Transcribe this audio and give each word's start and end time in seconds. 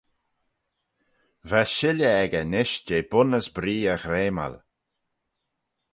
Va 1.49 1.61
shilley 1.73 2.11
echey 2.23 2.47
nish 2.51 2.75
jeh 2.87 3.07
bun 3.11 3.37
as 3.39 3.47
bree 3.55 3.87
e 3.93 3.95
ghreamal. 4.03 4.53